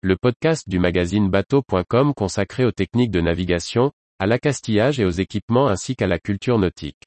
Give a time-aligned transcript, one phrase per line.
[0.00, 5.66] le podcast du magazine bateau.com consacré aux techniques de navigation, à l'accastillage et aux équipements
[5.66, 7.02] ainsi qu'à la culture nautique.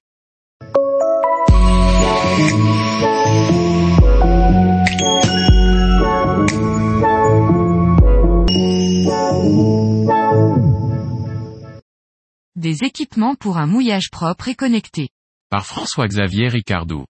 [12.58, 15.08] Des équipements pour un mouillage propre et connecté.
[15.50, 17.06] Par François-Xavier Ricardou.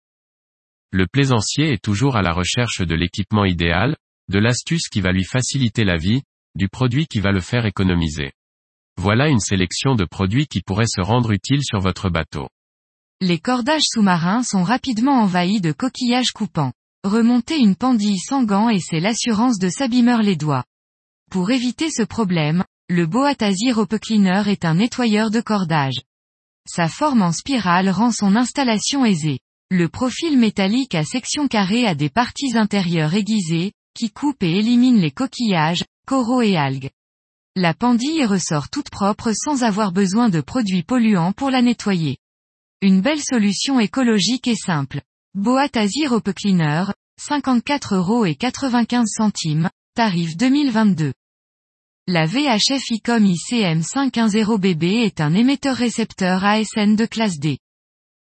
[0.91, 3.95] Le plaisancier est toujours à la recherche de l'équipement idéal,
[4.29, 6.21] de l'astuce qui va lui faciliter la vie,
[6.55, 8.31] du produit qui va le faire économiser.
[8.97, 12.47] Voilà une sélection de produits qui pourraient se rendre utiles sur votre bateau.
[13.21, 16.73] Les cordages sous-marins sont rapidement envahis de coquillages coupants.
[17.03, 20.65] Remonter une pendille sans gants et c'est l'assurance de s'abîmer les doigts.
[21.31, 26.01] Pour éviter ce problème, le Boatazir Rope Cleaner est un nettoyeur de cordage.
[26.67, 29.39] Sa forme en spirale rend son installation aisée.
[29.71, 34.99] Le profil métallique à section carrée a des parties intérieures aiguisées, qui coupent et éliminent
[34.99, 36.89] les coquillages, coraux et algues.
[37.55, 42.17] La pendille ressort toute propre sans avoir besoin de produits polluants pour la nettoyer.
[42.81, 45.01] Une belle solution écologique et simple.
[45.35, 46.85] Boatazir Rope Cleaner,
[47.19, 51.13] 54 euros et 95 centimes, tarif 2022.
[52.07, 57.59] La VHF ICOM ICM510BB est un émetteur-récepteur ASN de classe D.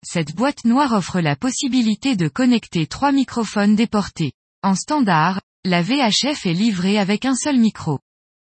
[0.04, 4.32] Cette boîte noire offre la possibilité de connecter trois microphones déportés.
[4.64, 8.00] En standard, la VHF est livrée avec un seul micro.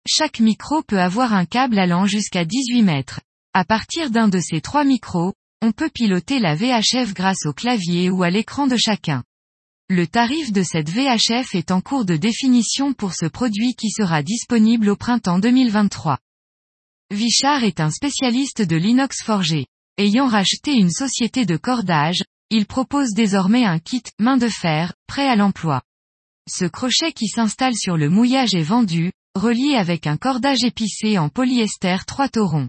[0.07, 3.21] Chaque micro peut avoir un câble allant jusqu'à 18 mètres.
[3.53, 8.11] À partir d'un de ces trois micros, on peut piloter la VHF grâce au clavier
[8.11, 9.25] ou à l'écran de chacun.
[9.89, 14.23] Le tarif de cette VHF est en cours de définition pour ce produit qui sera
[14.23, 16.17] disponible au printemps 2023.
[17.11, 19.67] Vichard est un spécialiste de l'inox forgé.
[19.99, 25.27] Ayant racheté une société de cordage, il propose désormais un kit main de fer, prêt
[25.27, 25.83] à l'emploi.
[26.49, 31.29] Ce crochet qui s'installe sur le mouillage est vendu, relié avec un cordage épicé en
[31.29, 32.69] polyester 3 taurons.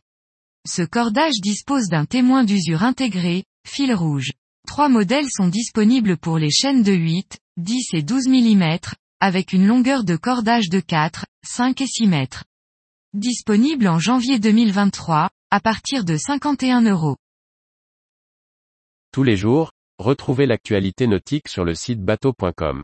[0.68, 4.32] Ce cordage dispose d'un témoin d'usure intégré, fil rouge.
[4.68, 8.78] Trois modèles sont disponibles pour les chaînes de 8, 10 et 12 mm,
[9.20, 12.44] avec une longueur de cordage de 4, 5 et 6 mètres.
[13.14, 17.18] Disponible en janvier 2023, à partir de 51 euros.
[19.12, 22.84] Tous les jours, retrouvez l'actualité nautique sur le site bateau.com.